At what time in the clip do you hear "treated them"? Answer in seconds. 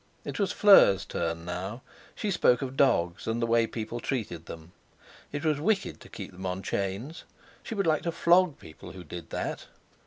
3.99-4.71